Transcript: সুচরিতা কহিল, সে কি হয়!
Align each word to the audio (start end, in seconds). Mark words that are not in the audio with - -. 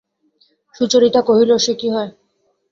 সুচরিতা 0.75 1.21
কহিল, 1.27 1.51
সে 1.57 1.73
কি 1.75 1.87
হয়! 1.89 2.11